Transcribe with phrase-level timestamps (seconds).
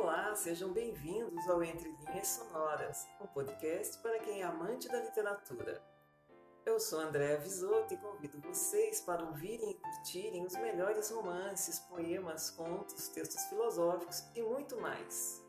[0.00, 5.82] Olá, sejam bem-vindos ao Entre Linhas Sonoras, um podcast para quem é amante da literatura.
[6.64, 12.48] Eu sou Andréa Visoto e convido vocês para ouvirem e curtirem os melhores romances, poemas,
[12.48, 15.44] contos, textos filosóficos e muito mais.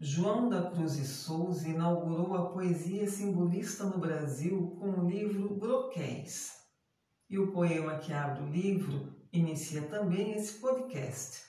[0.00, 6.64] João da Cruz e Souza inaugurou a poesia simbolista no Brasil com o livro Broquéis.
[7.28, 11.42] E o poema que abre o livro inicia também esse podcast.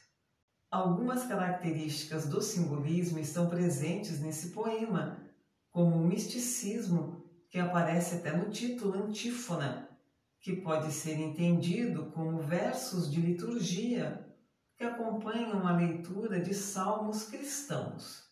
[0.71, 5.21] Algumas características do simbolismo estão presentes nesse poema,
[5.69, 9.87] como o misticismo, que aparece até no título Antífona,
[10.39, 14.27] que pode ser entendido como versos de liturgia
[14.75, 18.25] que acompanham a leitura de salmos cristãos.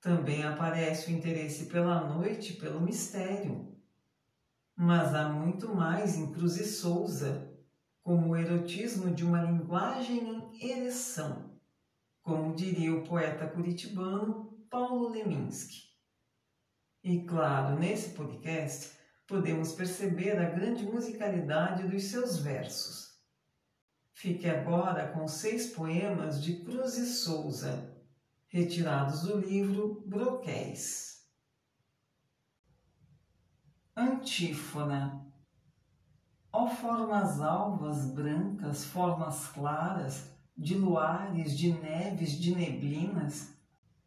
[0.00, 3.72] Também aparece o interesse pela noite e pelo mistério.
[4.76, 7.51] Mas há muito mais em Cruz e Souza,
[8.02, 11.58] como o erotismo de uma linguagem em ereção,
[12.20, 15.92] como diria o poeta curitibano Paulo Leminski.
[17.02, 18.92] E claro, nesse podcast
[19.26, 23.12] podemos perceber a grande musicalidade dos seus versos.
[24.12, 27.92] Fique agora com seis poemas de Cruz e Souza,
[28.48, 31.26] retirados do livro Broquéis.
[33.96, 35.31] Antífona
[36.52, 43.48] Ó formas alvas, brancas, formas claras, de luares, de neves, de neblinas,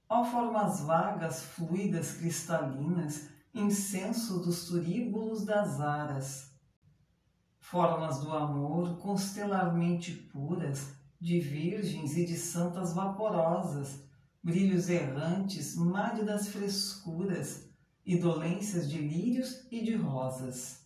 [0.08, 6.52] ó formas vagas, fluidas, cristalinas, incenso dos turíbulos das aras.
[7.60, 14.08] Formas do amor constelarmente puras, de virgens e de santas vaporosas,
[14.44, 17.66] brilhos errantes, mádidas frescuras,
[18.06, 20.85] e dolências de lírios e de rosas.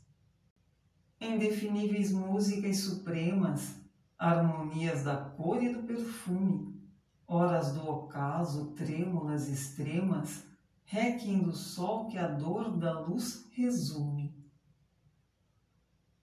[1.21, 3.75] Indefiníveis músicas supremas,
[4.17, 6.81] harmonias da cor e do perfume,
[7.27, 10.45] horas do ocaso trêmulas extremas,
[10.85, 14.33] requiem do sol que a dor da luz resume.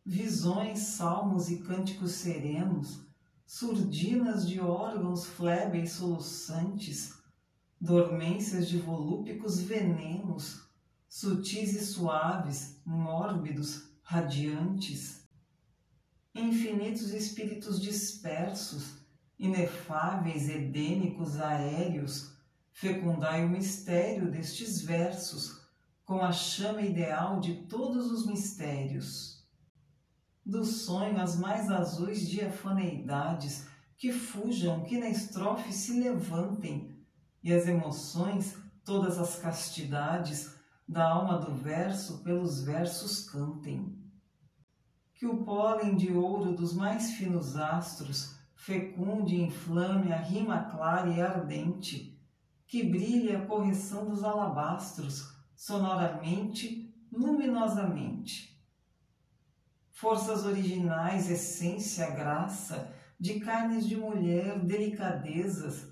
[0.05, 3.07] Visões, salmos e cânticos serenos,
[3.45, 7.15] surdinas de órgãos flébeis soluçantes,
[7.79, 10.67] dormências de volúpicos venenos,
[11.07, 15.29] sutis e suaves, mórbidos, radiantes,
[16.33, 18.99] infinitos espíritos dispersos,
[19.37, 22.31] inefáveis, edênicos, aéreos,
[22.71, 25.61] fecundai o mistério destes versos
[26.05, 29.45] com a chama ideal de todos os mistérios.
[30.45, 36.97] Do sonho as mais azuis diafaneidades que fujam, que na estrofe se levantem,
[37.43, 40.56] e as emoções, todas as castidades
[40.89, 43.99] da alma do verso pelos versos cantem.
[45.15, 51.09] Que o pólen de ouro dos mais finos astros fecunde e inflame a rima clara
[51.11, 52.21] e ardente,
[52.67, 58.61] que brilhe a correção dos alabastros, sonoramente, luminosamente.
[59.91, 65.91] Forças originais, essência, graça, de carnes de mulher, delicadezas,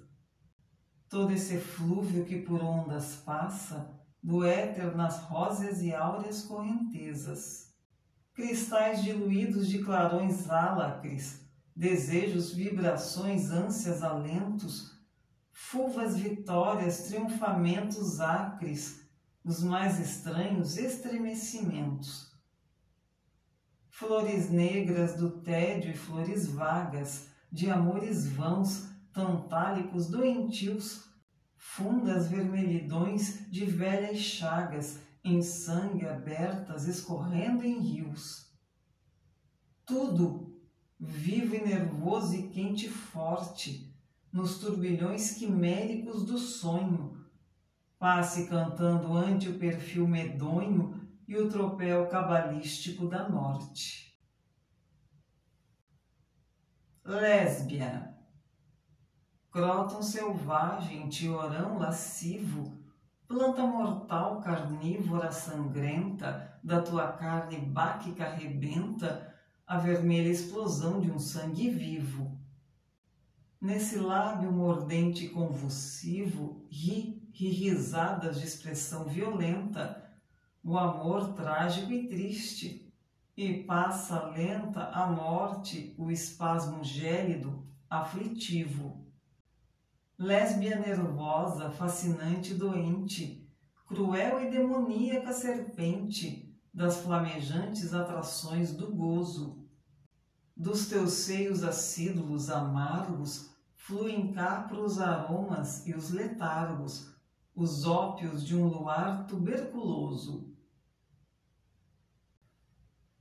[1.09, 7.75] todo esse eflúvio que por ondas passa, do éter nas róseas e áureas correntezas.
[8.33, 11.47] Cristais diluídos de clarões álacres,
[11.77, 14.99] desejos, vibrações, ânsias, alentos,
[15.53, 19.07] fulvas vitórias, triunfamentos acres,
[19.45, 22.33] os mais estranhos estremecimentos.
[23.91, 31.14] Flores negras do tédio e flores vagas, de amores vãos, tantálicos, doentios,
[31.67, 38.55] fundas vermelhidões de velhas chagas, em sangue abertas, escorrendo em rios.
[39.85, 40.63] Tudo,
[41.01, 43.93] vivo e nervoso e quente e forte,
[44.31, 47.27] nos turbilhões quiméricos do sonho,
[47.99, 54.17] passe cantando ante o perfil medonho e o tropel cabalístico da morte.
[57.03, 58.14] Lésbia
[59.55, 62.77] Cróton selvagem, tiorão lascivo,
[63.29, 69.33] planta mortal carnívora sangrenta, da tua carne báquica rebenta
[69.65, 72.37] a vermelha explosão de um sangue vivo.
[73.61, 80.05] Nesse lábio mordente e convulsivo, ri, ri risadas de expressão violenta,
[80.65, 82.93] o amor trágico e triste,
[83.37, 89.04] e passa lenta a morte, o espasmo gélido, aflitivo
[90.19, 93.49] lésbia nervosa, fascinante doente,
[93.87, 99.63] cruel e demoníaca serpente das flamejantes atrações do gozo.
[100.57, 107.13] dos teus seios assídulos amargos fluem capros aromas e os letargos,
[107.55, 110.55] os ópios de um luar tuberculoso.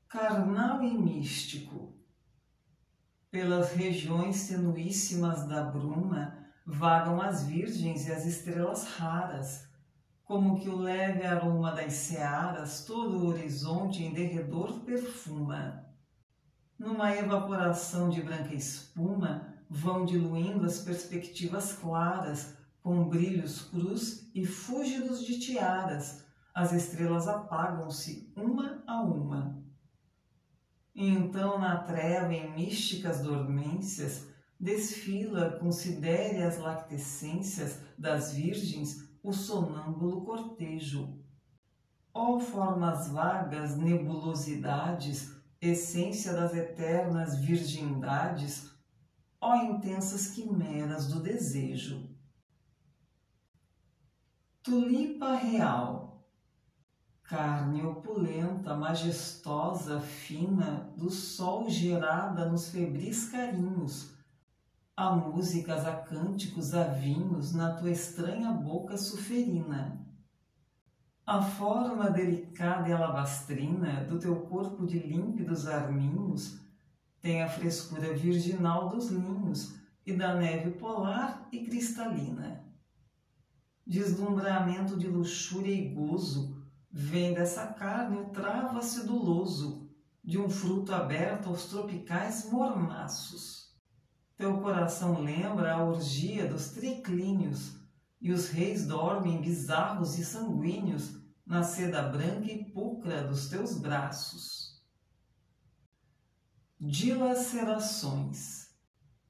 [0.08, 1.98] Carnal e místico,
[3.32, 9.68] pelas regiões tenuíssimas da bruma vagam as virgens e as estrelas raras,
[10.24, 15.86] como que o leve aroma das searas todo o horizonte em derredor perfuma.
[16.80, 25.26] Numa evaporação de branca espuma, vão diluindo as perspectivas claras, com brilhos cruz e fúgidos
[25.26, 26.24] de tiaras,
[26.54, 29.64] as estrelas apagam-se uma a uma.
[30.94, 34.28] E então, na treva, em místicas dormências,
[34.64, 41.20] desfila, considere as lactescências das virgens o sonâmbulo cortejo.
[42.14, 48.72] Ó formas vagas, nebulosidades, essência das eternas virgindades,
[49.42, 52.10] ó intensas quimeras do desejo.
[54.62, 56.26] Tulipa real,
[57.24, 64.14] carne opulenta, majestosa, fina, do sol gerada nos febris carinhos,
[64.96, 70.04] a músicas, a cânticos, a vinhos na tua estranha boca suferina
[71.26, 76.60] a forma delicada e alabastrina do teu corpo de límpidos arminhos
[77.22, 79.74] tem a frescura virginal dos linhos
[80.06, 82.66] e da neve polar e cristalina.
[83.88, 86.62] Deslumbramento de luxúria e gozo
[86.92, 89.90] vem dessa carne o travo aciduloso
[90.22, 93.63] de um fruto aberto aos tropicais mormaços.
[94.36, 97.76] Teu coração lembra a orgia dos triclínios
[98.20, 104.82] e os reis dormem bizarros e sanguíneos na seda branca e pulcra dos teus braços.
[106.80, 108.70] Dilacerações.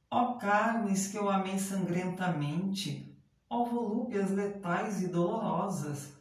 [0.10, 3.18] Ó carnes que eu amei sangrentamente,
[3.50, 6.14] ó volúpias letais e dolorosas,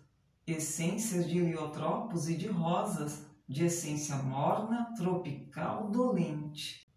[0.46, 6.91] essências de heliotropos e de rosas, de essência morna, tropical, dolente.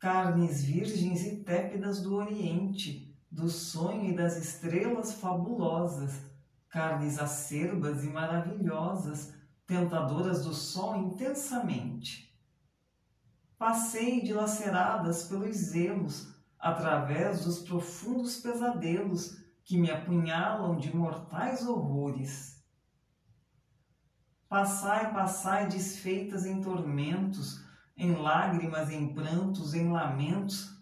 [0.00, 6.22] Carnes virgens e tépidas do Oriente, do sonho e das estrelas fabulosas,
[6.70, 9.34] carnes acerbas e maravilhosas,
[9.66, 12.34] tentadoras do sol intensamente.
[13.58, 22.64] Passei dilaceradas pelos zelos, através dos profundos pesadelos que me apunhalam de mortais horrores.
[24.48, 27.68] Passai, passai desfeitas em tormentos,
[28.00, 30.74] em lágrimas, em prantos, em lamentos,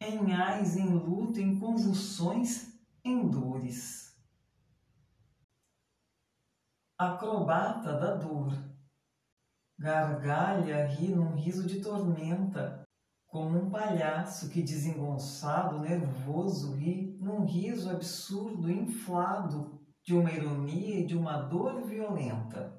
[0.00, 2.74] em ais, em luto, em convulsões,
[3.04, 4.16] em dores.
[6.98, 8.54] Acrobata da dor,
[9.78, 12.82] gargalha, ri num riso de tormenta,
[13.26, 21.06] como um palhaço que desengonçado, nervoso, ri num riso absurdo, inflado, de uma ironia e
[21.06, 22.75] de uma dor violenta.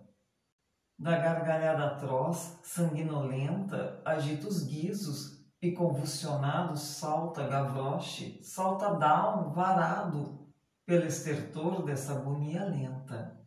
[0.97, 10.47] Da gargalhada atroz, sanguinolenta, agita os guizos, e convulsionado salta Gavroche, salta down, varado,
[10.85, 13.37] pelo estertor dessa agonia lenta.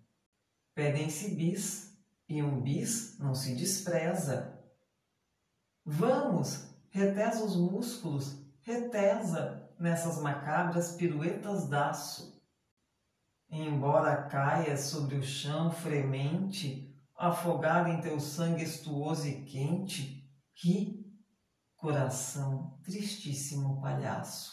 [0.74, 1.98] Pedem-se bis,
[2.28, 4.58] e um bis não se despreza.
[5.84, 12.40] Vamos, retesa os músculos, retesa nessas macabras piruetas d'áço.
[13.48, 16.89] Embora caia sobre o chão fremente,
[17.20, 20.26] afogado em teu sangue estuoso e quente,
[20.64, 21.06] ri
[21.76, 24.52] Coração, tristíssimo palhaço.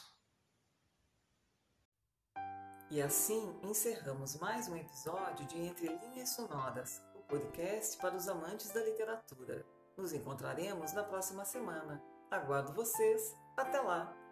[2.90, 8.72] E assim encerramos mais um episódio de Entre Linhas Sonoras, o podcast para os amantes
[8.72, 9.66] da literatura.
[9.98, 12.02] Nos encontraremos na próxima semana.
[12.32, 13.36] Aguardo vocês.
[13.58, 14.26] Até lá!